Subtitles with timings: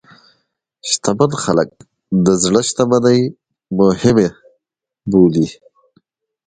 [0.89, 1.69] شتمن خلک
[2.25, 3.21] د زړه شتمني
[3.79, 4.27] مهمه
[5.11, 5.47] بولي.